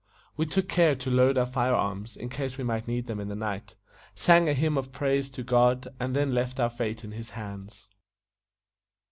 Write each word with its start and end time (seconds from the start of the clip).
We 0.35 0.47
took 0.47 0.67
care 0.67 0.95
to 0.95 1.11
load 1.11 1.37
our 1.37 1.45
fire 1.45 1.75
arms, 1.75 2.17
in 2.17 2.29
case 2.29 2.57
we 2.57 2.63
might 2.63 2.87
need 2.87 3.05
them 3.05 3.19
in 3.19 3.27
the 3.27 3.35
night; 3.35 3.75
sang 4.15 4.49
a 4.49 4.55
hymn 4.55 4.75
of 4.75 4.91
praise 4.91 5.29
to 5.29 5.43
God, 5.43 5.89
and 5.99 6.15
then 6.15 6.33
left 6.33 6.59
our 6.59 6.71
fate 6.71 7.03
in 7.03 7.11
His 7.11 7.29
hands. 7.37 7.87